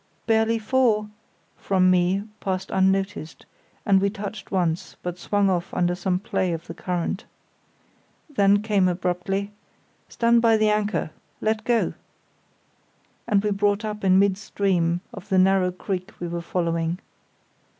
"Barely 0.25 0.57
four," 0.57 1.09
from 1.57 1.91
me 1.91 2.23
passed 2.39 2.71
unnoticed, 2.71 3.45
and 3.85 4.01
we 4.01 4.09
touched 4.09 4.49
once, 4.49 4.95
but 5.03 5.19
swung 5.19 5.47
off 5.47 5.71
under 5.75 5.93
some 5.93 6.17
play 6.17 6.53
of 6.53 6.65
the 6.65 6.73
current. 6.73 7.25
Then 8.27 8.63
came 8.63 8.87
abruptly, 8.87 9.51
"Stand 10.09 10.41
by 10.41 10.57
the 10.57 10.69
anchor. 10.69 11.11
Let 11.39 11.63
go," 11.65 11.93
and 13.27 13.43
we 13.43 13.51
brought 13.51 13.85
up 13.85 14.03
in 14.03 14.17
mid 14.17 14.39
stream 14.39 15.01
of 15.13 15.29
the 15.29 15.37
narrow 15.37 15.71
creek 15.71 16.11
we 16.19 16.27
were 16.27 16.41
following. 16.41 16.97